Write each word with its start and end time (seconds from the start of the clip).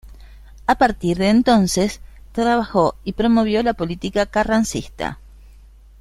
A 0.65 0.79
partir 0.79 1.19
de 1.19 1.29
entonces, 1.29 2.01
trabajó 2.31 2.95
y 3.03 3.13
promovió 3.13 3.61
la 3.61 3.75
política 3.75 4.25
carrancista. 4.25 5.19